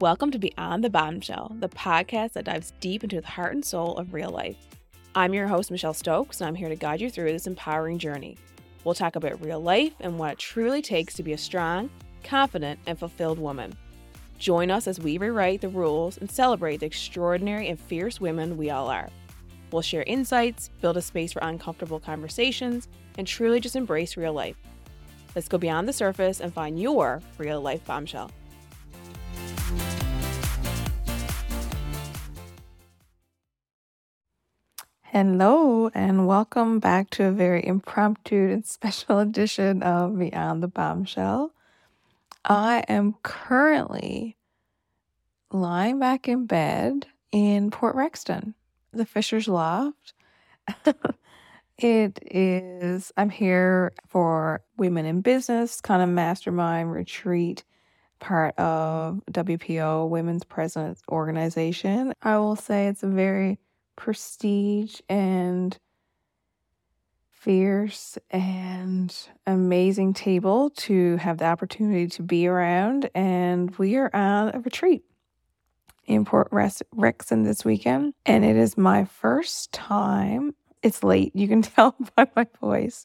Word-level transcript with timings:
Welcome 0.00 0.30
to 0.30 0.38
Beyond 0.38 0.84
the 0.84 0.90
Bombshell, 0.90 1.56
the 1.58 1.68
podcast 1.68 2.34
that 2.34 2.44
dives 2.44 2.72
deep 2.78 3.02
into 3.02 3.20
the 3.20 3.26
heart 3.26 3.54
and 3.54 3.64
soul 3.64 3.96
of 3.96 4.14
real 4.14 4.30
life. 4.30 4.56
I'm 5.16 5.34
your 5.34 5.48
host, 5.48 5.72
Michelle 5.72 5.92
Stokes, 5.92 6.40
and 6.40 6.46
I'm 6.46 6.54
here 6.54 6.68
to 6.68 6.76
guide 6.76 7.00
you 7.00 7.10
through 7.10 7.32
this 7.32 7.48
empowering 7.48 7.98
journey. 7.98 8.38
We'll 8.84 8.94
talk 8.94 9.16
about 9.16 9.44
real 9.44 9.58
life 9.58 9.94
and 9.98 10.16
what 10.16 10.34
it 10.34 10.38
truly 10.38 10.82
takes 10.82 11.14
to 11.14 11.24
be 11.24 11.32
a 11.32 11.38
strong, 11.38 11.90
confident, 12.22 12.78
and 12.86 12.96
fulfilled 12.96 13.40
woman. 13.40 13.76
Join 14.38 14.70
us 14.70 14.86
as 14.86 15.00
we 15.00 15.18
rewrite 15.18 15.62
the 15.62 15.68
rules 15.68 16.16
and 16.18 16.30
celebrate 16.30 16.76
the 16.76 16.86
extraordinary 16.86 17.66
and 17.66 17.80
fierce 17.80 18.20
women 18.20 18.56
we 18.56 18.70
all 18.70 18.86
are. 18.86 19.10
We'll 19.72 19.82
share 19.82 20.04
insights, 20.04 20.70
build 20.80 20.96
a 20.96 21.02
space 21.02 21.32
for 21.32 21.40
uncomfortable 21.42 21.98
conversations, 21.98 22.86
and 23.18 23.26
truly 23.26 23.58
just 23.58 23.74
embrace 23.74 24.16
real 24.16 24.32
life. 24.32 24.58
Let's 25.34 25.48
go 25.48 25.58
beyond 25.58 25.88
the 25.88 25.92
surface 25.92 26.40
and 26.40 26.54
find 26.54 26.80
your 26.80 27.20
real 27.36 27.60
life 27.60 27.84
bombshell. 27.84 28.30
Hello, 35.20 35.90
and 35.94 36.28
welcome 36.28 36.78
back 36.78 37.10
to 37.10 37.24
a 37.24 37.32
very 37.32 37.66
impromptu 37.66 38.52
and 38.52 38.64
special 38.78 39.18
edition 39.18 39.82
of 39.82 40.16
Beyond 40.16 40.62
the 40.62 40.68
Bombshell. 40.68 41.52
I 42.44 42.84
am 42.86 43.16
currently 43.24 44.36
lying 45.50 45.98
back 45.98 46.28
in 46.28 46.46
bed 46.46 47.06
in 47.32 47.72
Port 47.72 47.96
Rexton, 47.96 48.54
the 48.92 49.04
Fisher's 49.04 49.48
Loft. 49.48 50.14
it 51.78 52.20
is, 52.22 53.10
I'm 53.16 53.30
here 53.30 53.94
for 54.06 54.62
Women 54.76 55.04
in 55.04 55.20
Business 55.20 55.80
kind 55.80 56.00
of 56.00 56.08
mastermind 56.10 56.92
retreat, 56.92 57.64
part 58.20 58.56
of 58.56 59.20
WPO, 59.32 60.08
Women's 60.08 60.44
Presidents 60.44 61.02
Organization. 61.10 62.12
I 62.22 62.38
will 62.38 62.54
say 62.54 62.86
it's 62.86 63.02
a 63.02 63.08
very 63.08 63.58
prestige 63.98 65.00
and 65.08 65.76
fierce 67.30 68.16
and 68.30 69.14
amazing 69.44 70.14
table 70.14 70.70
to 70.70 71.16
have 71.16 71.38
the 71.38 71.44
opportunity 71.44 72.06
to 72.06 72.22
be 72.22 72.46
around. 72.46 73.10
And 73.14 73.76
we 73.76 73.96
are 73.96 74.08
on 74.14 74.54
a 74.54 74.60
retreat 74.60 75.02
in 76.06 76.24
Port 76.24 76.48
Rexton 76.52 77.44
this 77.44 77.64
weekend. 77.64 78.14
And 78.24 78.44
it 78.44 78.56
is 78.56 78.78
my 78.78 79.04
first 79.04 79.72
time. 79.72 80.54
It's 80.80 81.02
late, 81.02 81.34
you 81.34 81.48
can 81.48 81.62
tell 81.62 81.96
by 82.14 82.28
my 82.36 82.46
voice. 82.60 83.04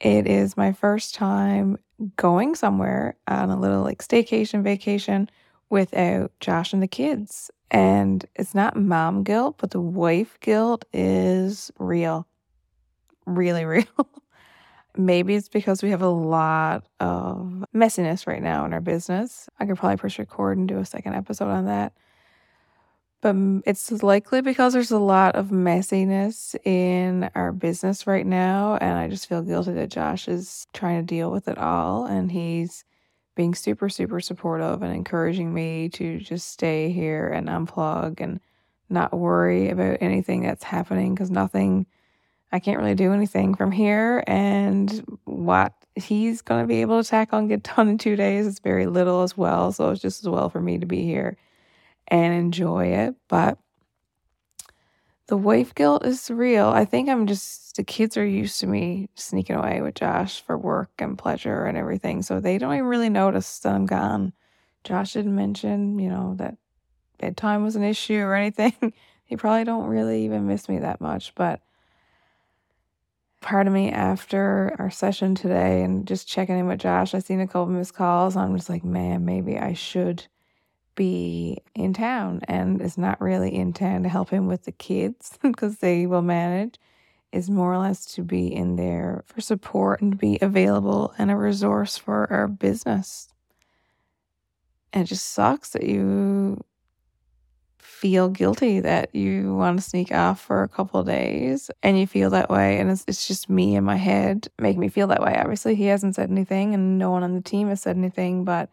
It 0.00 0.28
is 0.28 0.56
my 0.56 0.72
first 0.72 1.16
time 1.16 1.76
going 2.16 2.54
somewhere 2.54 3.16
on 3.26 3.50
a 3.50 3.58
little 3.58 3.82
like 3.82 3.98
staycation 3.98 4.62
vacation 4.62 5.28
without 5.72 6.30
Josh 6.38 6.74
and 6.74 6.82
the 6.82 6.86
kids. 6.86 7.50
And 7.70 8.26
it's 8.36 8.54
not 8.54 8.76
mom 8.76 9.24
guilt, 9.24 9.56
but 9.56 9.70
the 9.70 9.80
wife 9.80 10.38
guilt 10.40 10.84
is 10.92 11.72
real. 11.78 12.26
Really 13.24 13.64
real. 13.74 13.86
Maybe 14.94 15.34
it's 15.34 15.48
because 15.48 15.82
we 15.82 15.88
have 15.88 16.02
a 16.02 16.08
lot 16.08 16.84
of 17.00 17.64
messiness 17.74 18.26
right 18.26 18.42
now 18.42 18.66
in 18.66 18.74
our 18.74 18.82
business. 18.82 19.48
I 19.58 19.64
could 19.64 19.78
probably 19.78 19.96
push 19.96 20.18
record 20.18 20.58
and 20.58 20.68
do 20.68 20.76
a 20.76 20.84
second 20.84 21.14
episode 21.14 21.48
on 21.48 21.64
that. 21.64 21.94
But 23.22 23.34
it's 23.64 23.90
likely 24.02 24.42
because 24.42 24.74
there's 24.74 24.90
a 24.90 24.98
lot 24.98 25.36
of 25.36 25.46
messiness 25.48 26.54
in 26.66 27.30
our 27.34 27.50
business 27.50 28.06
right 28.06 28.26
now. 28.26 28.76
And 28.76 28.98
I 28.98 29.08
just 29.08 29.26
feel 29.26 29.40
guilty 29.40 29.72
that 29.72 29.88
Josh 29.88 30.28
is 30.28 30.66
trying 30.74 31.00
to 31.00 31.06
deal 31.06 31.30
with 31.30 31.48
it 31.48 31.56
all. 31.56 32.04
And 32.04 32.30
he's 32.30 32.84
being 33.34 33.54
super, 33.54 33.88
super 33.88 34.20
supportive 34.20 34.82
and 34.82 34.94
encouraging 34.94 35.52
me 35.52 35.88
to 35.90 36.18
just 36.18 36.50
stay 36.50 36.90
here 36.90 37.28
and 37.28 37.48
unplug 37.48 38.20
and 38.20 38.40
not 38.88 39.12
worry 39.12 39.70
about 39.70 39.98
anything 40.00 40.42
that's 40.42 40.64
happening 40.64 41.14
because 41.14 41.30
nothing, 41.30 41.86
I 42.52 42.58
can't 42.58 42.78
really 42.78 42.94
do 42.94 43.12
anything 43.12 43.54
from 43.54 43.72
here. 43.72 44.22
And 44.26 45.18
what 45.24 45.72
he's 45.94 46.42
going 46.42 46.62
to 46.62 46.68
be 46.68 46.82
able 46.82 47.02
to 47.02 47.08
tackle 47.08 47.38
and 47.38 47.48
get 47.48 47.62
done 47.76 47.88
in 47.88 47.98
two 47.98 48.16
days 48.16 48.46
is 48.46 48.58
very 48.58 48.86
little 48.86 49.22
as 49.22 49.36
well. 49.36 49.72
So 49.72 49.90
it's 49.90 50.02
just 50.02 50.22
as 50.22 50.28
well 50.28 50.50
for 50.50 50.60
me 50.60 50.78
to 50.78 50.86
be 50.86 51.04
here 51.04 51.36
and 52.08 52.34
enjoy 52.34 52.86
it. 52.88 53.14
But 53.28 53.58
the 55.32 55.38
wife 55.38 55.74
guilt 55.74 56.04
is 56.04 56.30
real. 56.30 56.68
I 56.68 56.84
think 56.84 57.08
I'm 57.08 57.26
just, 57.26 57.76
the 57.76 57.82
kids 57.82 58.18
are 58.18 58.26
used 58.26 58.60
to 58.60 58.66
me 58.66 59.08
sneaking 59.14 59.56
away 59.56 59.80
with 59.80 59.94
Josh 59.94 60.42
for 60.42 60.58
work 60.58 60.90
and 60.98 61.16
pleasure 61.16 61.64
and 61.64 61.78
everything. 61.78 62.20
So 62.20 62.38
they 62.38 62.58
don't 62.58 62.74
even 62.74 62.84
really 62.84 63.08
notice 63.08 63.60
that 63.60 63.72
I'm 63.72 63.86
gone. 63.86 64.34
Josh 64.84 65.14
didn't 65.14 65.34
mention, 65.34 65.98
you 65.98 66.10
know, 66.10 66.34
that 66.36 66.58
bedtime 67.16 67.62
was 67.62 67.76
an 67.76 67.82
issue 67.82 68.18
or 68.18 68.34
anything. 68.34 68.74
they 69.30 69.36
probably 69.36 69.64
don't 69.64 69.86
really 69.86 70.26
even 70.26 70.46
miss 70.46 70.68
me 70.68 70.80
that 70.80 71.00
much. 71.00 71.34
But 71.34 71.62
part 73.40 73.66
of 73.66 73.72
me 73.72 73.90
after 73.90 74.76
our 74.78 74.90
session 74.90 75.34
today 75.34 75.82
and 75.82 76.06
just 76.06 76.28
checking 76.28 76.58
in 76.58 76.66
with 76.66 76.80
Josh, 76.80 77.14
I 77.14 77.20
seen 77.20 77.40
a 77.40 77.46
couple 77.46 77.68
missed 77.68 77.94
calls. 77.94 78.36
I'm 78.36 78.54
just 78.54 78.68
like, 78.68 78.84
man, 78.84 79.24
maybe 79.24 79.58
I 79.58 79.72
should 79.72 80.26
be 80.94 81.58
in 81.74 81.92
town 81.92 82.40
and 82.48 82.80
is 82.80 82.98
not 82.98 83.20
really 83.20 83.54
in 83.54 83.72
town 83.72 84.02
to 84.02 84.08
help 84.08 84.30
him 84.30 84.46
with 84.46 84.64
the 84.64 84.72
kids 84.72 85.38
because 85.42 85.78
they 85.78 86.06
will 86.06 86.22
manage. 86.22 86.78
Is 87.32 87.48
more 87.48 87.72
or 87.72 87.78
less 87.78 88.04
to 88.16 88.22
be 88.22 88.54
in 88.54 88.76
there 88.76 89.24
for 89.24 89.40
support 89.40 90.02
and 90.02 90.18
be 90.18 90.38
available 90.42 91.14
and 91.16 91.30
a 91.30 91.36
resource 91.36 91.96
for 91.96 92.30
our 92.30 92.46
business. 92.46 93.30
And 94.92 95.04
it 95.04 95.06
just 95.06 95.30
sucks 95.30 95.70
that 95.70 95.84
you 95.84 96.62
feel 98.02 98.28
guilty 98.28 98.80
that 98.80 99.14
you 99.14 99.54
want 99.54 99.78
to 99.78 99.82
sneak 99.82 100.12
off 100.12 100.40
for 100.40 100.62
a 100.62 100.68
couple 100.68 101.00
of 101.00 101.06
days 101.06 101.70
and 101.82 101.98
you 101.98 102.06
feel 102.06 102.30
that 102.30 102.50
way 102.50 102.78
and 102.78 102.90
it's, 102.90 103.04
it's 103.06 103.26
just 103.26 103.48
me 103.48 103.76
in 103.76 103.84
my 103.84 103.96
head. 103.96 104.48
Make 104.58 104.76
me 104.76 104.88
feel 104.88 105.06
that 105.06 105.22
way. 105.22 105.34
Obviously 105.38 105.74
he 105.74 105.86
hasn't 105.86 106.16
said 106.16 106.28
anything 106.28 106.74
and 106.74 106.98
no 106.98 107.10
one 107.10 107.22
on 107.22 107.34
the 107.34 107.40
team 107.40 107.68
has 107.68 107.80
said 107.80 107.96
anything 107.96 108.44
but 108.44 108.70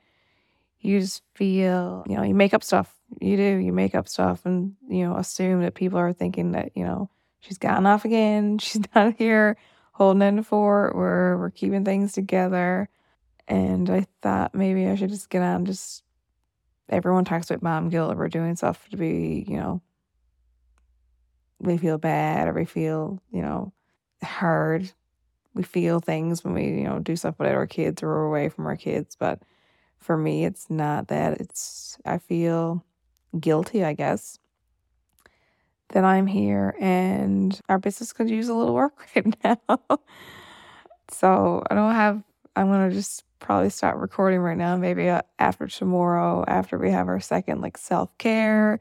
you 0.81 0.99
just 0.99 1.23
feel, 1.35 2.03
you 2.07 2.15
know, 2.15 2.23
you 2.23 2.33
make 2.33 2.53
up 2.53 2.63
stuff. 2.63 2.93
You 3.19 3.35
do, 3.37 3.57
you 3.57 3.73
make 3.73 3.95
up 3.95 4.07
stuff 4.07 4.45
and, 4.45 4.75
you 4.87 5.05
know, 5.05 5.17
assume 5.17 5.61
that 5.63 5.75
people 5.75 5.99
are 5.99 6.13
thinking 6.13 6.51
that, 6.51 6.71
you 6.75 6.83
know, 6.85 7.09
she's 7.39 7.57
gotten 7.57 7.85
off 7.85 8.05
again. 8.05 8.57
She's 8.59 8.81
not 8.95 9.15
here 9.17 9.57
holding 9.93 10.21
in 10.21 10.37
the 10.37 10.43
fort. 10.43 10.95
We're, 10.95 11.37
we're 11.37 11.49
keeping 11.49 11.83
things 11.83 12.13
together. 12.13 12.87
And 13.47 13.89
I 13.89 14.05
thought 14.21 14.53
maybe 14.53 14.87
I 14.87 14.95
should 14.95 15.09
just 15.09 15.29
get 15.29 15.41
on, 15.41 15.65
just, 15.65 16.03
everyone 16.87 17.25
talks 17.25 17.49
about 17.49 17.63
mom 17.63 17.89
guilt. 17.89 18.15
We're 18.15 18.29
doing 18.29 18.55
stuff 18.55 18.87
to 18.89 18.97
be, 18.97 19.43
you 19.47 19.57
know, 19.57 19.81
we 21.59 21.77
feel 21.77 21.97
bad 21.97 22.47
or 22.47 22.53
we 22.53 22.65
feel, 22.65 23.19
you 23.31 23.41
know, 23.41 23.73
hard. 24.23 24.91
We 25.55 25.63
feel 25.63 25.99
things 25.99 26.43
when 26.43 26.53
we, 26.53 26.67
you 26.67 26.83
know, 26.83 26.99
do 26.99 27.15
stuff 27.15 27.35
without 27.39 27.55
our 27.55 27.67
kids 27.67 28.03
or 28.03 28.07
we're 28.07 28.27
away 28.27 28.49
from 28.49 28.67
our 28.67 28.77
kids. 28.77 29.17
But 29.19 29.41
for 29.99 30.17
me, 30.17 30.45
it's 30.45 30.69
not 30.69 31.07
that. 31.09 31.39
It's, 31.39 31.97
I 32.05 32.17
feel 32.17 32.83
guilty, 33.39 33.83
I 33.83 33.93
guess, 33.93 34.39
that 35.89 36.03
I'm 36.03 36.27
here 36.27 36.75
and 36.79 37.59
our 37.67 37.79
business 37.79 38.13
could 38.13 38.29
use 38.29 38.49
a 38.49 38.53
little 38.53 38.73
work 38.73 39.07
right 39.15 39.35
now. 39.43 39.79
so 41.11 41.63
I 41.69 41.75
don't 41.75 41.95
have, 41.95 42.23
I'm 42.55 42.67
going 42.67 42.89
to 42.89 42.95
just 42.95 43.23
probably 43.39 43.69
start 43.69 43.97
recording 43.97 44.39
right 44.39 44.57
now, 44.57 44.75
maybe 44.77 45.09
uh, 45.09 45.21
after 45.39 45.67
tomorrow, 45.67 46.43
after 46.47 46.77
we 46.77 46.91
have 46.91 47.07
our 47.07 47.19
second 47.19 47.61
like 47.61 47.77
self 47.77 48.15
care, 48.17 48.79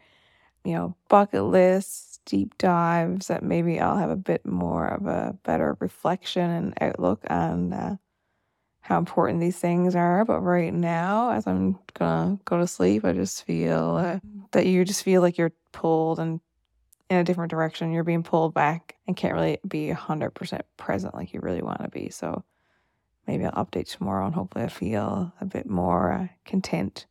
you 0.64 0.74
know, 0.74 0.96
bucket 1.08 1.44
lists, 1.44 2.20
deep 2.26 2.58
dives, 2.58 3.28
that 3.28 3.42
maybe 3.42 3.80
I'll 3.80 3.96
have 3.96 4.10
a 4.10 4.16
bit 4.16 4.44
more 4.44 4.86
of 4.86 5.06
a 5.06 5.36
better 5.44 5.76
reflection 5.80 6.50
and 6.50 6.74
outlook 6.80 7.22
on 7.30 7.72
uh, 7.72 7.96
how 8.88 8.96
important 8.96 9.38
these 9.38 9.58
things 9.58 9.94
are. 9.94 10.24
But 10.24 10.40
right 10.40 10.72
now, 10.72 11.32
as 11.32 11.46
I'm 11.46 11.78
gonna 11.92 12.38
go 12.46 12.56
to 12.56 12.66
sleep, 12.66 13.04
I 13.04 13.12
just 13.12 13.44
feel 13.44 13.96
uh, 13.98 14.18
that 14.52 14.64
you 14.64 14.82
just 14.82 15.02
feel 15.02 15.20
like 15.20 15.36
you're 15.36 15.52
pulled 15.72 16.18
and 16.18 16.40
in 17.10 17.18
a 17.18 17.24
different 17.24 17.50
direction. 17.50 17.92
You're 17.92 18.02
being 18.02 18.22
pulled 18.22 18.54
back 18.54 18.96
and 19.06 19.14
can't 19.14 19.34
really 19.34 19.58
be 19.68 19.88
100% 19.88 20.60
present 20.78 21.14
like 21.14 21.34
you 21.34 21.40
really 21.40 21.60
want 21.60 21.82
to 21.82 21.90
be. 21.90 22.08
So 22.08 22.42
maybe 23.26 23.44
I'll 23.44 23.62
update 23.66 23.94
tomorrow 23.94 24.24
and 24.24 24.34
hopefully 24.34 24.64
I 24.64 24.68
feel 24.68 25.34
a 25.38 25.44
bit 25.44 25.68
more 25.68 26.12
uh, 26.12 26.28
content. 26.46 27.04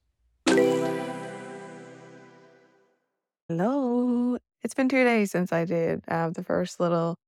Hello. 3.49 4.39
It's 4.63 4.73
been 4.73 4.89
two 4.89 5.03
days 5.03 5.29
since 5.29 5.53
I 5.53 5.65
did 5.65 6.01
uh, 6.07 6.31
the 6.31 6.43
first 6.43 6.79
little. 6.79 7.19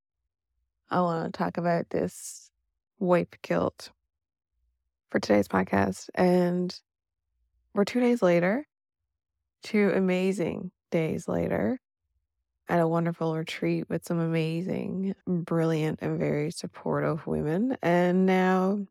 I 0.90 1.02
want 1.02 1.31
to 1.31 1.38
talk 1.38 1.57
about 1.57 1.92
this 1.92 2.50
wife 2.98 3.28
guilt 3.44 3.92
for 5.10 5.20
today's 5.20 5.48
podcast. 5.48 6.10
And 6.16 6.78
we're 7.74 7.86
two 7.86 8.00
days 8.00 8.22
later, 8.22 8.66
two 9.64 9.92
amazing 9.96 10.72
days 10.92 11.28
later, 11.28 11.80
at 12.68 12.80
a 12.80 12.88
wonderful 12.88 13.36
retreat 13.36 13.90
with 13.90 14.06
some 14.06 14.20
amazing, 14.20 15.16
brilliant, 15.26 16.00
and 16.02 16.20
very 16.20 16.52
supportive 16.52 17.26
women. 17.26 17.76
And 17.82 18.26
now 18.28 18.86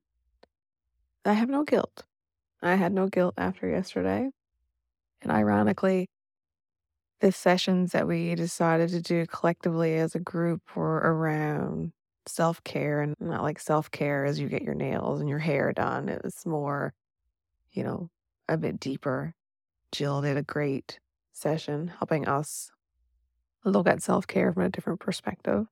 I 1.25 1.35
have 1.35 1.49
no 1.49 1.63
guilt. 1.63 2.05
I 2.61 2.75
had 2.75 2.93
no 2.93 3.07
guilt 3.07 3.35
after 3.39 3.69
yesterday. 3.69 4.31
And 5.23 5.31
ironically, 5.31 6.09
the 7.21 7.31
sessions 7.33 7.93
that 7.93 8.09
we 8.09 8.35
decided 8.35 8.91
to 8.91 9.01
do 9.01 9.27
collectively 9.27 9.97
as 9.97 10.15
a 10.15 10.21
group 10.21 10.63
were 10.75 10.97
around 10.97 11.93
self 12.29 12.63
care 12.65 13.01
and 13.01 13.15
not 13.21 13.43
like 13.43 13.61
self 13.61 13.91
care 13.91 14.25
as 14.25 14.39
you 14.39 14.49
get 14.49 14.63
your 14.63 14.75
nails 14.75 15.21
and 15.21 15.29
your 15.29 15.39
hair 15.39 15.73
done. 15.73 16.09
It 16.09 16.23
was 16.25 16.45
more, 16.47 16.93
you 17.73 17.83
know, 17.83 18.11
a 18.49 18.57
bit 18.57 18.81
deeper. 18.81 19.35
Jill 19.93 20.23
did 20.23 20.37
a 20.37 20.43
great 20.43 20.99
session 21.33 21.89
helping 21.89 22.29
us 22.29 22.71
look 23.65 23.87
at 23.87 24.03
self 24.03 24.27
care 24.27 24.53
from 24.53 24.65
a 24.65 24.71
different 24.71 25.01
perspective. 25.01 25.67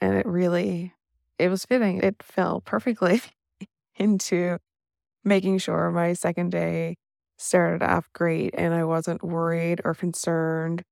And 0.00 0.16
it 0.16 0.26
really, 0.26 0.94
it 1.38 1.48
was 1.48 1.64
fitting. 1.64 2.02
It 2.02 2.22
fell 2.22 2.60
perfectly 2.60 3.22
into 3.96 4.58
making 5.24 5.58
sure 5.58 5.90
my 5.90 6.12
second 6.14 6.50
day 6.50 6.96
started 7.36 7.82
off 7.82 8.08
great 8.12 8.54
and 8.56 8.74
I 8.74 8.84
wasn't 8.84 9.22
worried 9.22 9.80
or 9.84 9.94
concerned 9.94 10.82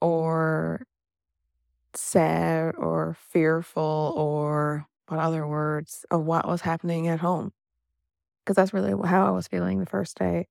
or 0.00 0.84
sad 1.94 2.74
or 2.76 3.16
fearful 3.30 4.14
or 4.16 4.86
what 5.08 5.20
other 5.20 5.46
words 5.46 6.04
of 6.10 6.24
what 6.24 6.46
was 6.46 6.62
happening 6.62 7.08
at 7.08 7.20
home. 7.20 7.52
Because 8.44 8.56
that's 8.56 8.74
really 8.74 8.94
how 9.08 9.26
I 9.26 9.30
was 9.30 9.48
feeling 9.48 9.80
the 9.80 9.86
first 9.86 10.18
day. 10.18 10.46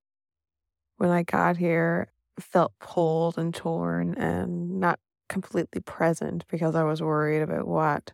When 0.97 1.09
I 1.09 1.23
got 1.23 1.57
here, 1.57 2.07
felt 2.39 2.73
pulled 2.79 3.37
and 3.37 3.53
torn 3.53 4.15
and 4.15 4.79
not 4.79 4.99
completely 5.29 5.81
present 5.81 6.45
because 6.47 6.75
I 6.75 6.83
was 6.83 7.01
worried 7.01 7.41
about 7.41 7.67
what 7.67 8.13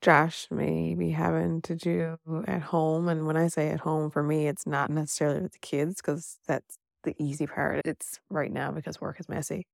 Josh 0.00 0.46
may 0.50 0.94
be 0.94 1.10
having 1.10 1.60
to 1.62 1.74
do 1.74 2.18
at 2.46 2.62
home. 2.62 3.08
And 3.08 3.26
when 3.26 3.36
I 3.36 3.48
say 3.48 3.70
at 3.70 3.80
home, 3.80 4.10
for 4.10 4.22
me, 4.22 4.46
it's 4.46 4.66
not 4.66 4.90
necessarily 4.90 5.40
with 5.40 5.52
the 5.52 5.58
kids 5.58 5.96
because 5.96 6.38
that's 6.46 6.78
the 7.02 7.14
easy 7.18 7.46
part. 7.46 7.82
It's 7.84 8.20
right 8.30 8.52
now 8.52 8.70
because 8.70 9.00
work 9.00 9.18
is 9.18 9.28
messy. 9.28 9.66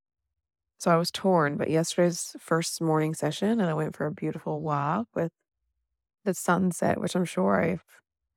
So 0.79 0.91
I 0.91 0.97
was 0.97 1.11
torn. 1.11 1.57
But 1.57 1.71
yesterday's 1.71 2.37
first 2.39 2.81
morning 2.81 3.15
session, 3.15 3.61
and 3.61 3.71
I 3.71 3.75
went 3.75 3.97
for 3.97 4.07
a 4.07 4.13
beautiful 4.13 4.61
walk 4.61 5.09
with 5.15 5.33
the 6.25 6.35
sunset, 6.35 7.01
which 7.01 7.15
I'm 7.15 7.25
sure 7.25 7.63
I 7.63 7.79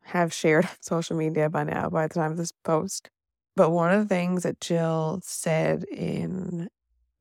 have 0.03 0.33
shared 0.33 0.65
on 0.69 0.71
social 0.81 1.17
media 1.17 1.49
by 1.49 1.63
now 1.63 1.89
by 1.89 2.07
the 2.07 2.13
time 2.13 2.31
of 2.31 2.37
this 2.37 2.51
post. 2.63 3.09
But 3.55 3.71
one 3.71 3.91
of 3.91 4.01
the 4.01 4.13
things 4.13 4.43
that 4.43 4.61
Jill 4.61 5.19
said 5.23 5.83
in 5.85 6.69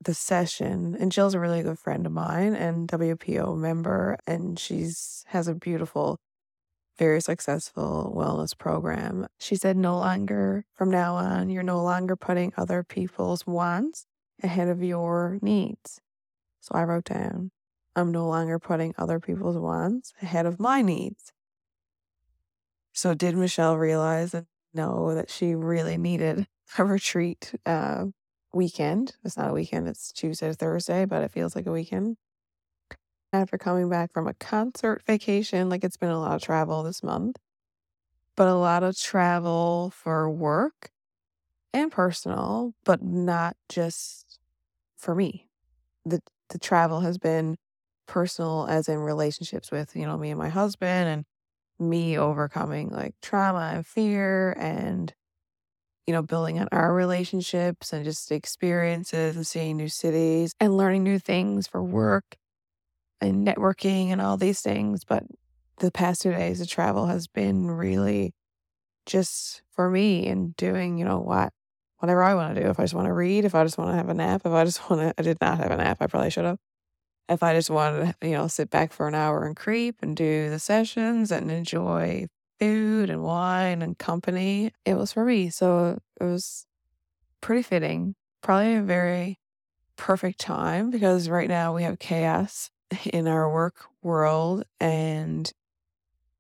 the 0.01 0.15
session 0.15 0.97
and 1.01 1.11
Jill's 1.11 1.35
a 1.35 1.41
really 1.41 1.63
good 1.63 1.79
friend 1.79 2.07
of 2.07 2.13
mine 2.13 2.55
and 2.55 2.89
WPO 2.89 3.57
member 3.57 4.19
and 4.27 4.59
she's 4.59 5.25
has 5.29 5.49
a 5.49 5.55
beautiful 5.55 6.19
very 6.99 7.21
successful 7.21 8.15
wellness 8.17 8.57
program. 8.57 9.27
She 9.39 9.57
said 9.57 9.77
no 9.77 9.97
longer 9.97 10.65
from 10.75 10.91
now 10.91 11.17
on 11.17 11.51
you're 11.51 11.63
no 11.63 11.83
longer 11.83 12.17
putting 12.17 12.53
other 12.57 12.85
people's 12.85 13.47
wants 13.47 14.07
ahead 14.43 14.69
of 14.69 14.83
your 14.83 15.39
needs. 15.43 16.01
So 16.61 16.73
I 16.75 16.85
wrote 16.85 17.05
down 17.05 17.51
I'm 17.95 18.13
no 18.13 18.27
longer 18.29 18.59
putting 18.59 18.95
other 18.99 19.19
people's 19.19 19.57
wants 19.57 20.13
ahead 20.21 20.45
of 20.45 20.61
my 20.61 20.83
needs. 20.83 21.33
So 22.93 23.15
did 23.15 23.35
Michelle 23.37 23.77
realize 23.77 24.35
and 24.35 24.47
know 24.75 25.15
that 25.15 25.31
she 25.31 25.55
really 25.55 25.97
needed 25.97 26.47
a 26.79 26.85
retreat 26.85 27.55
uh, 27.65 28.07
weekend. 28.53 29.17
It's 29.25 29.37
not 29.37 29.51
a 29.51 29.55
weekend, 29.55 29.89
it's 29.89 30.13
Tuesday 30.13 30.49
to 30.49 30.55
Thursday, 30.55 31.05
but 31.05 31.23
it 31.23 31.31
feels 31.31 31.57
like 31.57 31.67
a 31.67 31.73
weekend. 31.73 32.17
After 33.33 33.59
coming 33.59 33.89
back 33.89 34.13
from 34.13 34.29
a 34.29 34.35
concert 34.35 35.03
vacation, 35.07 35.69
like 35.69 35.85
it's 35.85 35.97
been 35.97 36.11
a 36.11 36.21
lot 36.21 36.37
of 36.37 36.43
travel 36.43 36.83
this 36.83 37.03
month, 37.03 37.37
but 38.37 38.49
a 38.49 38.55
lot 38.55 38.83
of 38.83 38.99
travel 38.99 39.93
for 39.95 40.31
work 40.31 40.91
and 41.73 41.91
personal, 41.91 42.73
but 42.85 43.03
not 43.03 43.57
just 43.69 44.26
for 44.97 45.15
me. 45.15 45.49
The 46.05 46.21
the 46.51 46.59
travel 46.59 47.01
has 47.01 47.19
been 47.19 47.57
personal 48.07 48.67
as 48.69 48.89
in 48.89 48.99
relationships 49.01 49.71
with, 49.73 49.97
you 49.97 50.07
know, 50.07 50.19
me 50.19 50.31
and 50.31 50.39
my 50.39 50.49
husband 50.51 51.09
and 51.81 51.91
me 51.91 52.19
overcoming 52.19 52.91
like 52.91 53.15
trauma 53.23 53.73
and 53.75 53.87
fear 53.87 54.53
and 54.59 55.15
you 56.07 56.13
know, 56.13 56.23
building 56.23 56.59
on 56.61 56.69
our 56.73 56.95
relationships 56.95 57.93
and 57.93 58.05
just 58.05 58.31
experiences 58.31 59.37
and 59.37 59.47
seeing 59.47 59.77
new 59.77 59.89
cities 59.89 60.53
and 60.61 60.77
learning 60.77 61.03
new 61.03 61.19
things 61.19 61.67
for 61.67 61.83
work 61.83 62.37
and 63.21 63.47
networking 63.47 64.09
and 64.09 64.21
all 64.21 64.37
these 64.37 64.61
things. 64.61 65.05
But 65.05 65.25
the 65.79 65.93
past 65.93 66.23
two 66.23 66.33
days 66.33 66.61
of 66.61 66.69
travel 66.69 67.07
has 67.07 67.27
been 67.29 67.69
really 67.71 68.35
just 69.07 69.63
for 69.71 69.91
me 69.91 70.29
and 70.29 70.57
doing, 70.57 70.99
you 70.99 71.05
know, 71.05 71.21
what 71.21 71.53
whatever 71.99 72.23
I 72.23 72.35
want 72.35 72.55
to 72.55 72.63
do. 72.63 72.69
If 72.69 72.79
I 72.79 72.85
just 72.85 72.95
want 72.95 73.07
to 73.07 73.13
read, 73.13 73.45
if 73.45 73.55
I 73.55 73.65
just 73.65 73.79
want 73.79 73.91
to 73.91 73.97
have 73.97 74.09
a 74.09 74.15
nap, 74.15 74.43
if 74.45 74.53
I 74.53 74.65
just 74.65 74.89
want 74.91 75.03
to, 75.03 75.15
I 75.19 75.23
did 75.23 75.39
not 75.41 75.59
have 75.59 75.71
a 75.71 75.77
nap. 75.77 75.99
I 76.01 76.07
probably 76.07 76.31
should 76.31 76.45
have. 76.45 76.59
If 77.29 77.43
I 77.43 77.55
just 77.55 77.71
wanted 77.71 78.15
to, 78.21 78.29
you 78.29 78.35
know, 78.35 78.47
sit 78.47 78.71
back 78.71 78.93
for 78.93 79.09
an 79.09 79.15
hour 79.15 79.45
and 79.45 79.57
creep 79.57 79.97
and 80.01 80.17
do 80.17 80.49
the 80.49 80.61
sessions 80.61 81.33
and 81.33 81.51
enjoy 81.51 82.27
food 82.61 83.11
and 83.11 83.23
wine 83.23 83.83
and 83.83 83.99
company, 83.99 84.73
it 84.85 84.95
was 84.95 85.13
for 85.13 85.25
me. 85.25 85.51
So 85.51 85.99
it 86.21 86.25
was 86.25 86.67
pretty 87.41 87.63
fitting. 87.63 88.15
Probably 88.43 88.77
a 88.77 88.83
very 88.83 89.41
perfect 89.97 90.39
time 90.39 90.91
because 90.91 91.29
right 91.29 91.49
now 91.49 91.75
we 91.75 91.83
have 91.83 91.99
chaos 91.99 92.71
in 93.13 93.27
our 93.27 93.53
work 93.53 93.87
world 94.03 94.65
and 94.79 95.53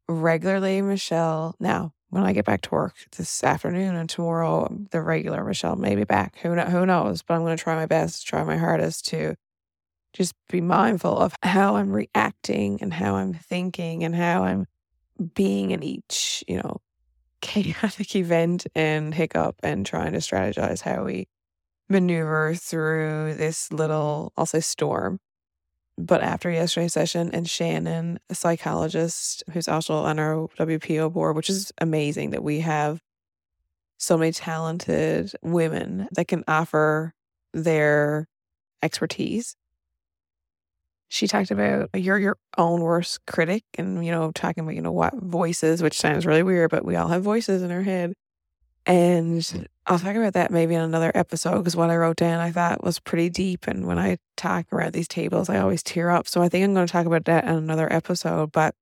regularly 0.09 0.81
Michelle 0.83 1.57
now 1.59 1.93
when 2.11 2.23
I 2.23 2.33
get 2.33 2.45
back 2.45 2.63
to 2.63 2.71
work 2.71 2.95
this 3.17 3.43
afternoon 3.45 3.97
and 3.97 4.09
tomorrow 4.09 4.67
um, 4.67 4.89
the 4.91 5.03
regular 5.03 5.45
Michelle 5.45 5.77
may 5.77 5.95
be 5.95 6.05
back 6.05 6.39
who 6.39 6.55
who 6.55 6.87
knows 6.87 7.23
but 7.23 7.35
I'm 7.35 7.43
going 7.43 7.57
to 7.57 7.63
try 7.63 7.75
my 7.75 7.87
best 7.87 8.27
try 8.27 8.43
my 8.45 8.57
hardest 8.57 9.07
to 9.09 9.37
just 10.17 10.35
be 10.49 10.63
mindful 10.63 11.19
of 11.19 11.35
how 11.43 11.77
I'm 11.77 11.93
reacting 11.93 12.79
and 12.81 12.93
how 12.93 13.17
I'm 13.17 13.35
thinking 13.35 14.03
and 14.03 14.15
how 14.15 14.45
I'm 14.45 14.67
being 15.35 15.73
in 15.73 15.83
each, 15.83 16.43
you 16.49 16.57
know, 16.57 16.81
chaotic 17.43 18.17
event 18.17 18.67
and 18.75 19.15
hiccup 19.15 19.57
and 19.63 19.85
trying 19.85 20.13
to 20.13 20.19
strategize 20.19 20.81
how 20.81 21.05
we 21.05 21.29
maneuver 21.89 22.55
through 22.55 23.35
this 23.35 23.71
little, 23.71 24.33
I'll 24.37 24.47
say, 24.47 24.61
storm. 24.61 25.21
But 25.99 26.21
after 26.23 26.51
yesterday's 26.51 26.93
session, 26.93 27.31
and 27.33 27.49
Shannon, 27.49 28.19
a 28.29 28.35
psychologist 28.35 29.43
who's 29.53 29.69
also 29.69 29.95
on 29.95 30.19
our 30.19 30.49
WPO 30.59 31.13
board, 31.13 31.37
which 31.37 31.49
is 31.49 31.73
amazing 31.81 32.31
that 32.31 32.43
we 32.43 32.61
have 32.61 33.01
so 33.99 34.19
many 34.19 34.33
talented 34.33 35.33
women 35.43 36.09
that 36.13 36.29
can 36.29 36.45
offer 36.49 37.15
their 37.55 38.27
expertise 38.83 39.57
she 41.09 41.27
talked 41.27 41.51
about 41.51 41.91
you're 41.95 42.19
your 42.19 42.37
own 42.59 42.81
worst 42.81 43.25
critic 43.27 43.63
and, 43.79 44.05
you 44.05 44.11
know, 44.11 44.33
talking 44.33 44.65
about, 44.65 44.75
you 44.75 44.83
know, 44.83 44.93
what 44.93 45.15
voices, 45.15 45.83
which 45.83 45.99
sounds 45.99 46.27
really 46.27 46.43
weird, 46.43 46.71
but 46.71 46.85
we 46.85 46.97
all 46.97 47.09
have 47.09 47.23
voices 47.23 47.63
in 47.63 47.71
our 47.71 47.83
head. 47.83 48.13
And 48.87 49.45
hmm. 49.45 49.63
I'll 49.87 49.99
talk 49.99 50.17
about 50.17 50.33
that 50.35 50.51
maybe 50.51 50.75
in 50.75 50.81
another 50.81 51.13
episode 51.15 51.59
because 51.59 51.77
what 51.77 51.91
I 51.91 51.97
wrote 51.97 52.17
down 52.17 52.41
I 52.41 52.51
thought 52.51 52.83
was 52.83 52.99
pretty 52.99 53.29
deep. 53.29 53.67
And 53.67 53.87
when 53.87 53.99
I 53.99 54.19
talk 54.37 54.73
around 54.73 54.93
these 54.93 55.09
tables, 55.09 55.49
I 55.49 55.59
always 55.59 55.83
tear 55.83 56.11
up. 56.11 56.27
So 56.27 56.43
I 56.43 56.49
think 56.49 56.65
I'm 56.65 56.75
going 56.75 56.87
to 56.87 56.93
talk 56.93 57.07
about 57.07 57.25
that 57.27 57.45
in 57.45 57.51
another 57.51 57.93
episode. 57.93 58.53
But 58.53 58.75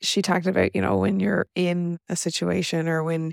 she 0.00 0.22
talked 0.22 0.46
about, 0.46 0.74
you 0.74 0.82
know, 0.82 0.96
when 0.96 1.20
you're 1.20 1.46
in 1.54 1.98
a 2.08 2.16
situation 2.16 2.88
or 2.88 3.02
when 3.02 3.32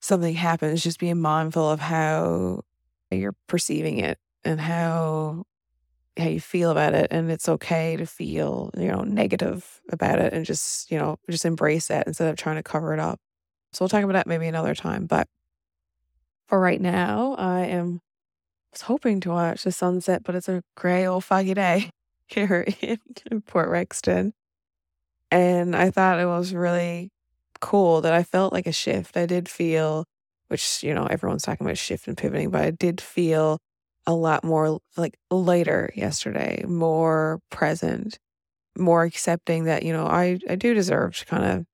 something 0.00 0.34
happens, 0.34 0.82
just 0.82 0.98
being 0.98 1.20
mindful 1.20 1.70
of 1.70 1.80
how 1.80 2.62
you're 3.10 3.36
perceiving 3.46 3.98
it 3.98 4.18
and 4.44 4.60
how 4.60 5.44
how 6.18 6.26
you 6.26 6.40
feel 6.40 6.70
about 6.70 6.94
it 6.94 7.06
and 7.12 7.30
it's 7.30 7.48
okay 7.48 7.96
to 7.96 8.04
feel 8.04 8.70
you 8.76 8.88
know 8.88 9.02
negative 9.02 9.80
about 9.90 10.18
it 10.18 10.32
and 10.32 10.44
just 10.44 10.90
you 10.90 10.98
know 10.98 11.16
just 11.30 11.44
embrace 11.44 11.86
that 11.86 12.06
instead 12.08 12.28
of 12.28 12.36
trying 12.36 12.56
to 12.56 12.62
cover 12.62 12.92
it 12.92 12.98
up 12.98 13.20
so 13.72 13.84
we'll 13.84 13.88
talk 13.88 14.02
about 14.04 14.14
that 14.14 14.26
maybe 14.26 14.46
another 14.46 14.74
time 14.74 15.06
but 15.06 15.26
for 16.46 16.58
right 16.60 16.80
now 16.80 17.34
i 17.38 17.60
am 17.60 18.00
was 18.72 18.82
hoping 18.82 19.20
to 19.20 19.30
watch 19.30 19.64
the 19.64 19.72
sunset 19.72 20.22
but 20.24 20.34
it's 20.34 20.48
a 20.48 20.62
gray 20.76 21.06
old 21.06 21.24
foggy 21.24 21.54
day 21.54 21.90
here 22.28 22.66
in 22.82 22.98
port 23.46 23.68
rexton. 23.70 24.32
And 25.30 25.76
i 25.76 25.90
thought 25.90 26.20
it 26.20 26.26
was 26.26 26.54
really 26.54 27.10
cool 27.60 28.00
that 28.02 28.12
i 28.12 28.22
felt 28.22 28.52
like 28.52 28.66
a 28.66 28.72
shift. 28.72 29.16
I 29.16 29.26
did 29.26 29.48
feel 29.48 30.04
which 30.48 30.82
you 30.82 30.94
know 30.94 31.06
everyone's 31.06 31.42
talking 31.42 31.66
about 31.66 31.78
shift 31.78 32.08
and 32.08 32.16
pivoting 32.16 32.50
but 32.50 32.62
i 32.62 32.70
did 32.70 33.00
feel 33.00 33.58
a 34.06 34.14
lot 34.14 34.42
more 34.44 34.80
like 34.96 35.18
lighter 35.30 35.90
yesterday, 35.94 36.64
more 36.66 37.40
present, 37.50 38.18
more 38.78 39.04
accepting 39.04 39.64
that, 39.64 39.82
you 39.84 39.92
know, 39.92 40.06
I, 40.06 40.38
I 40.48 40.56
do 40.56 40.74
deserve 40.74 41.16
to 41.18 41.26
kind 41.26 41.44
of 41.44 41.66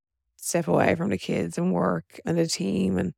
step 0.44 0.68
away 0.68 0.94
from 0.94 1.10
the 1.10 1.18
kids 1.18 1.58
and 1.58 1.72
work 1.72 2.20
and 2.24 2.38
the 2.38 2.46
team 2.46 2.98
and 2.98 3.14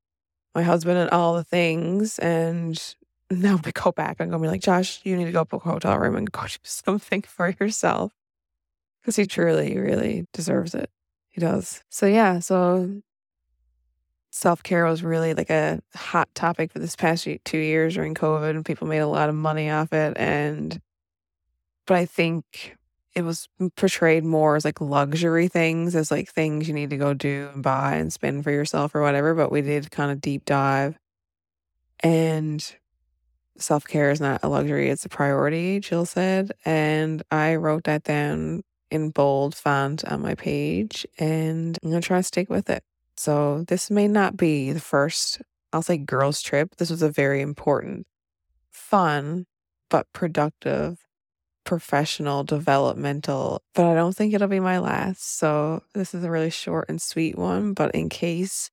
my 0.55 0.63
husband 0.63 0.99
and 0.99 1.11
all 1.11 1.35
the 1.35 1.45
things. 1.45 2.19
And 2.19 2.81
now 3.31 3.57
to 3.59 3.73
go 3.73 3.93
back, 3.93 4.19
going 4.19 4.31
to 4.31 4.39
be 4.39 4.49
like, 4.49 4.63
Josh, 4.63 5.01
you 5.05 5.17
need 5.17 5.27
to 5.27 5.33
go 5.33 5.45
book 5.45 5.65
a 5.67 5.71
hotel 5.71 5.99
room 5.99 6.17
and 6.17 6.31
go 6.31 6.43
do 6.47 6.57
something 6.63 7.23
for 7.23 7.55
yourself. 7.61 8.13
Because 9.01 9.17
he 9.17 9.27
truly, 9.27 9.79
really 9.79 10.27
deserves 10.33 10.75
it. 10.75 10.91
He 11.29 11.41
does. 11.41 11.85
So, 11.91 12.07
yeah. 12.07 12.41
So 12.41 13.03
self 14.33 14.63
care 14.63 14.85
was 14.85 15.03
really 15.03 15.33
like 15.33 15.51
a 15.51 15.81
hot 15.95 16.29
topic 16.35 16.73
for 16.73 16.79
this 16.79 16.97
past 16.97 17.29
two 17.45 17.59
years 17.59 17.95
during 17.95 18.15
COVID, 18.15 18.51
and 18.51 18.65
people 18.65 18.87
made 18.87 18.99
a 18.99 19.07
lot 19.07 19.29
of 19.29 19.35
money 19.35 19.71
off 19.71 19.93
it. 19.93 20.17
And, 20.17 20.81
but 21.87 21.97
I 21.97 22.07
think 22.07 22.76
it 23.17 23.25
was 23.25 23.49
portrayed 23.77 24.25
more 24.25 24.57
as 24.57 24.65
like 24.65 24.79
luxury 24.79 25.49
things, 25.49 25.97
as 25.97 26.11
like 26.11 26.29
things 26.29 26.69
you 26.69 26.75
need 26.75 26.91
to 26.91 26.99
go 26.99 27.15
do 27.15 27.49
and 27.55 27.63
buy 27.63 27.95
and 27.95 28.13
spend 28.13 28.45
for 28.45 28.51
yourself 28.51 28.95
or 28.95 29.01
whatever. 29.01 29.35
But 29.35 29.51
we 29.51 29.63
did 29.63 29.91
kind 29.91 30.13
of 30.13 30.21
deep 30.21 30.45
dive. 30.45 30.99
And 32.01 32.63
self 33.57 33.87
care 33.87 34.11
is 34.11 34.21
not 34.21 34.41
a 34.43 34.51
luxury, 34.51 34.91
it's 34.91 35.07
a 35.07 35.09
priority, 35.09 35.81
Jill 35.81 36.05
said. 36.05 36.53
And 36.67 37.23
I 37.31 37.55
wrote 37.55 37.85
that 37.85 38.05
down 38.05 38.63
in 38.91 39.11
bold 39.11 39.55
font 39.55 40.05
on 40.05 40.21
my 40.21 40.35
page, 40.35 41.07
and 41.19 41.79
I'm 41.83 41.91
going 41.91 42.03
to 42.03 42.07
try 42.07 42.19
to 42.19 42.23
stick 42.23 42.51
with 42.51 42.69
it. 42.69 42.85
So, 43.17 43.65
this 43.67 43.91
may 43.91 44.09
not 44.09 44.37
be 44.37 44.73
the 44.73 44.81
first, 44.81 45.41
I'll 45.73 45.81
say, 45.81 45.97
girls' 45.97 46.43
trip. 46.43 46.77
This 46.77 46.91
was 46.91 47.01
a 47.01 47.11
very 47.11 47.41
important, 47.41 48.07
fun, 48.71 49.47
but 49.89 50.07
productive, 50.13 51.06
professional, 51.67 52.45
developmental, 52.45 53.63
but 53.75 53.85
I 53.87 53.95
don't 53.95 54.17
think 54.17 54.33
it'll 54.33 54.49
be 54.49 54.61
my 54.61 54.79
last. 54.79 55.39
So, 55.39 55.83
this 55.95 56.15
is 56.15 56.25
a 56.25 56.31
really 56.31 56.51
short 56.51 56.87
and 56.89 57.01
sweet 57.03 57.37
one. 57.37 57.75
But 57.75 57.95
in 57.95 58.09
case 58.09 58.71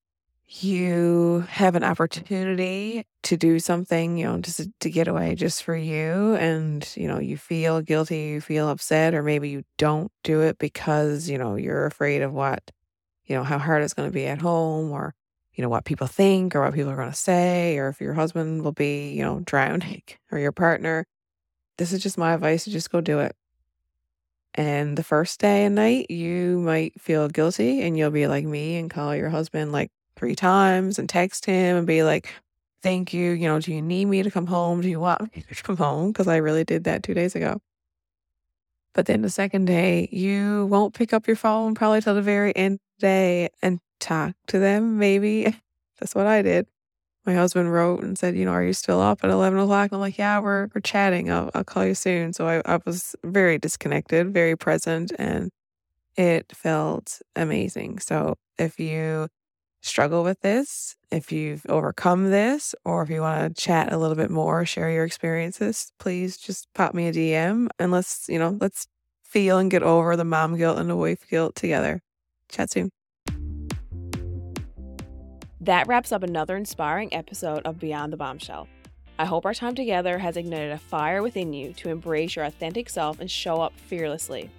you 0.47 1.45
have 1.49 1.75
an 1.75 1.83
opportunity 1.83 3.05
to 3.23 3.35
do 3.37 3.59
something, 3.59 4.17
you 4.17 4.25
know, 4.25 4.37
just 4.39 4.61
to 4.79 4.89
get 4.89 5.07
away 5.07 5.35
just 5.35 5.63
for 5.63 5.75
you, 5.75 6.35
and, 6.35 6.87
you 6.95 7.07
know, 7.07 7.19
you 7.19 7.37
feel 7.37 7.81
guilty, 7.81 8.19
you 8.19 8.41
feel 8.41 8.69
upset, 8.69 9.13
or 9.13 9.23
maybe 9.23 9.49
you 9.49 9.63
don't 9.77 10.11
do 10.23 10.41
it 10.41 10.57
because, 10.59 11.29
you 11.29 11.37
know, 11.37 11.55
you're 11.55 11.85
afraid 11.85 12.21
of 12.21 12.31
what 12.31 12.71
you 13.25 13.35
know, 13.35 13.43
how 13.43 13.57
hard 13.57 13.83
it's 13.83 13.93
going 13.93 14.09
to 14.09 14.13
be 14.13 14.27
at 14.27 14.41
home 14.41 14.91
or, 14.91 15.13
you 15.53 15.61
know, 15.61 15.69
what 15.69 15.85
people 15.85 16.07
think 16.07 16.55
or 16.55 16.61
what 16.61 16.73
people 16.73 16.91
are 16.91 16.95
going 16.95 17.11
to 17.11 17.15
say 17.15 17.77
or 17.77 17.87
if 17.89 18.01
your 18.01 18.13
husband 18.13 18.63
will 18.63 18.71
be, 18.71 19.11
you 19.11 19.23
know, 19.23 19.41
drowning 19.45 20.03
or 20.31 20.39
your 20.39 20.51
partner. 20.51 21.05
This 21.83 21.91
is 21.91 22.01
just 22.01 22.17
my 22.17 22.31
advice 22.31 22.63
just 22.63 22.91
go 22.91 23.01
do 23.01 23.19
it. 23.19 23.35
And 24.55 24.97
the 24.97 25.03
first 25.03 25.41
day 25.41 25.65
and 25.65 25.75
night, 25.75 26.09
you 26.09 26.61
might 26.61 26.93
feel 27.01 27.27
guilty 27.27 27.81
and 27.81 27.97
you'll 27.97 28.09
be 28.09 28.25
like 28.25 28.45
me 28.45 28.77
and 28.77 28.89
call 28.89 29.13
your 29.13 29.27
husband 29.27 29.73
like 29.73 29.91
three 30.15 30.33
times 30.33 30.97
and 30.97 31.09
text 31.09 31.45
him 31.45 31.75
and 31.75 31.85
be 31.85 32.01
like, 32.03 32.33
thank 32.83 33.13
you. 33.13 33.31
You 33.31 33.49
know, 33.49 33.59
do 33.59 33.73
you 33.73 33.81
need 33.81 34.05
me 34.05 34.23
to 34.23 34.31
come 34.31 34.47
home? 34.47 34.79
Do 34.79 34.87
you 34.87 35.01
want 35.01 35.35
me 35.35 35.43
to 35.45 35.61
come 35.61 35.75
home? 35.75 36.13
Because 36.13 36.29
I 36.29 36.37
really 36.37 36.63
did 36.63 36.85
that 36.85 37.03
two 37.03 37.13
days 37.13 37.35
ago. 37.35 37.59
But 38.93 39.07
then 39.07 39.21
the 39.21 39.29
second 39.29 39.65
day, 39.65 40.07
you 40.09 40.67
won't 40.67 40.93
pick 40.93 41.11
up 41.11 41.27
your 41.27 41.35
phone 41.35 41.75
probably 41.75 41.99
till 41.99 42.15
the 42.15 42.21
very 42.21 42.55
end 42.55 42.75
of 42.75 42.79
the 42.99 43.07
day 43.07 43.49
and 43.61 43.81
talk 43.99 44.35
to 44.47 44.57
them, 44.57 44.99
maybe. 44.99 45.53
That's 45.99 46.15
what 46.15 46.27
I 46.27 46.43
did. 46.43 46.65
My 47.25 47.35
husband 47.35 47.71
wrote 47.71 48.03
and 48.03 48.17
said, 48.17 48.35
you 48.35 48.45
know, 48.45 48.51
are 48.51 48.63
you 48.63 48.73
still 48.73 48.99
up 48.99 49.23
at 49.23 49.29
11 49.29 49.57
o'clock? 49.59 49.91
I'm 49.93 49.99
like, 49.99 50.17
yeah, 50.17 50.39
we're, 50.39 50.67
we're 50.75 50.81
chatting. 50.81 51.31
I'll, 51.31 51.49
I'll 51.53 51.63
call 51.63 51.85
you 51.85 51.95
soon. 51.95 52.33
So 52.33 52.47
I, 52.47 52.61
I 52.65 52.79
was 52.85 53.15
very 53.23 53.57
disconnected, 53.57 54.33
very 54.33 54.57
present, 54.57 55.13
and 55.17 55.49
it 56.17 56.51
felt 56.55 57.21
amazing. 57.35 57.99
So 57.99 58.35
if 58.57 58.79
you 58.79 59.27
struggle 59.81 60.23
with 60.23 60.41
this, 60.41 60.95
if 61.11 61.31
you've 61.31 61.65
overcome 61.69 62.31
this, 62.31 62.75
or 62.85 63.03
if 63.03 63.09
you 63.09 63.21
want 63.21 63.55
to 63.55 63.61
chat 63.61 63.93
a 63.93 63.97
little 63.97 64.15
bit 64.15 64.31
more, 64.31 64.65
share 64.65 64.91
your 64.91 65.05
experiences, 65.05 65.91
please 65.99 66.37
just 66.37 66.67
pop 66.75 66.93
me 66.93 67.07
a 67.07 67.13
DM 67.13 67.69
and 67.79 67.91
let's, 67.91 68.27
you 68.29 68.39
know, 68.39 68.57
let's 68.61 68.87
feel 69.23 69.57
and 69.59 69.71
get 69.71 69.83
over 69.83 70.15
the 70.15 70.25
mom 70.25 70.57
guilt 70.57 70.77
and 70.79 70.89
the 70.89 70.95
wife 70.95 71.27
guilt 71.29 71.55
together. 71.55 72.01
Chat 72.49 72.71
soon. 72.71 72.91
That 75.63 75.87
wraps 75.87 76.11
up 76.11 76.23
another 76.23 76.55
inspiring 76.55 77.13
episode 77.13 77.63
of 77.65 77.79
Beyond 77.79 78.13
the 78.13 78.17
Bombshell. 78.17 78.67
I 79.17 79.25
hope 79.25 79.45
our 79.45 79.53
time 79.53 79.75
together 79.75 80.17
has 80.17 80.37
ignited 80.37 80.71
a 80.71 80.77
fire 80.77 81.21
within 81.21 81.53
you 81.53 81.73
to 81.73 81.89
embrace 81.89 82.35
your 82.35 82.45
authentic 82.45 82.89
self 82.89 83.19
and 83.19 83.29
show 83.29 83.61
up 83.61 83.73
fearlessly. 83.87 84.49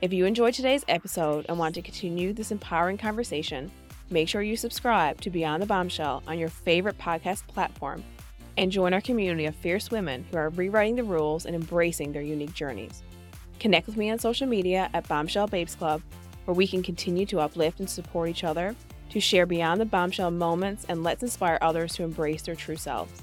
If 0.00 0.12
you 0.12 0.24
enjoyed 0.24 0.54
today's 0.54 0.84
episode 0.88 1.46
and 1.48 1.58
want 1.58 1.74
to 1.74 1.82
continue 1.82 2.32
this 2.32 2.52
empowering 2.52 2.96
conversation, 2.96 3.70
Make 4.12 4.28
sure 4.28 4.42
you 4.42 4.56
subscribe 4.56 5.20
to 5.20 5.30
Beyond 5.30 5.62
the 5.62 5.66
Bombshell 5.66 6.24
on 6.26 6.36
your 6.36 6.48
favorite 6.48 6.98
podcast 6.98 7.46
platform 7.46 8.02
and 8.56 8.72
join 8.72 8.92
our 8.92 9.00
community 9.00 9.46
of 9.46 9.54
fierce 9.54 9.92
women 9.92 10.26
who 10.30 10.36
are 10.36 10.48
rewriting 10.50 10.96
the 10.96 11.04
rules 11.04 11.46
and 11.46 11.54
embracing 11.54 12.10
their 12.10 12.20
unique 12.20 12.52
journeys. 12.52 13.04
Connect 13.60 13.86
with 13.86 13.96
me 13.96 14.10
on 14.10 14.18
social 14.18 14.48
media 14.48 14.90
at 14.94 15.06
Bombshell 15.06 15.46
Babes 15.46 15.76
Club, 15.76 16.02
where 16.44 16.56
we 16.56 16.66
can 16.66 16.82
continue 16.82 17.24
to 17.26 17.38
uplift 17.38 17.78
and 17.78 17.88
support 17.88 18.28
each 18.28 18.42
other, 18.42 18.74
to 19.10 19.20
share 19.20 19.46
beyond 19.46 19.80
the 19.80 19.86
bombshell 19.86 20.30
moments, 20.30 20.86
and 20.88 21.02
let's 21.02 21.22
inspire 21.22 21.58
others 21.60 21.94
to 21.94 22.02
embrace 22.02 22.42
their 22.42 22.54
true 22.54 22.76
selves. 22.76 23.22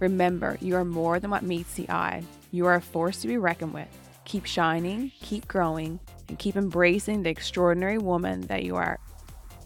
Remember, 0.00 0.58
you 0.60 0.76
are 0.76 0.84
more 0.84 1.20
than 1.20 1.30
what 1.30 1.42
meets 1.42 1.74
the 1.74 1.88
eye. 1.90 2.22
You 2.50 2.66
are 2.66 2.74
a 2.74 2.80
force 2.80 3.20
to 3.22 3.28
be 3.28 3.38
reckoned 3.38 3.74
with. 3.74 3.88
Keep 4.24 4.46
shining, 4.46 5.12
keep 5.20 5.46
growing, 5.46 6.00
and 6.28 6.38
keep 6.38 6.56
embracing 6.56 7.22
the 7.22 7.30
extraordinary 7.30 7.98
woman 7.98 8.42
that 8.42 8.64
you 8.64 8.76
are. 8.76 8.98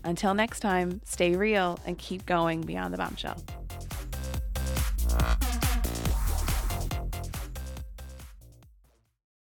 Until 0.04 0.34
next 0.34 0.60
time, 0.60 1.00
stay 1.04 1.36
real 1.36 1.78
and 1.86 1.98
keep 1.98 2.26
going 2.26 2.62
beyond 2.62 2.92
the 2.92 2.98
bombshell. 2.98 3.42